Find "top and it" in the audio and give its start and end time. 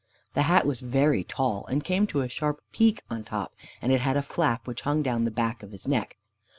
3.23-4.01